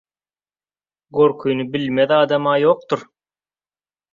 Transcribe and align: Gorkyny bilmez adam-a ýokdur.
Gorkyny 1.17 1.61
bilmez 1.75 2.15
adam-a 2.17 2.57
ýokdur. 2.65 3.05